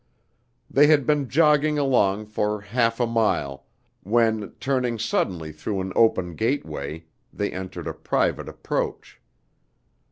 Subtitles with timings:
[0.67, 3.67] They had been jogging along for half a mile,
[4.01, 9.21] when, turning suddenly through an open gateway, they entered a private approach.